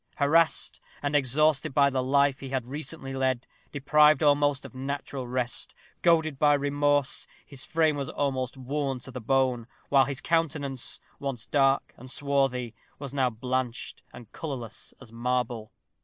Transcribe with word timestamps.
Harassed 0.15 0.81
and 1.03 1.15
exhausted 1.15 1.75
by 1.75 1.91
the 1.91 2.01
life 2.01 2.39
he 2.39 2.49
had 2.49 2.65
recently 2.65 3.13
led; 3.13 3.45
deprived 3.71 4.23
almost 4.23 4.65
of 4.65 4.73
natural 4.73 5.27
rest; 5.27 5.75
goaded 6.01 6.39
by 6.39 6.55
remorse, 6.55 7.27
his 7.45 7.65
frame 7.65 7.95
was 7.97 8.09
almost 8.09 8.57
worn 8.57 8.99
to 9.01 9.11
the 9.11 9.21
bone, 9.21 9.67
while 9.89 10.05
his 10.05 10.19
countenance, 10.19 10.99
once 11.19 11.45
dark 11.45 11.93
and 11.97 12.09
swarthy, 12.09 12.73
was 12.97 13.13
now 13.13 13.29
blanched 13.29 14.01
and 14.11 14.31
colorless 14.31 14.91
as 14.99 15.11
marble. 15.11 15.71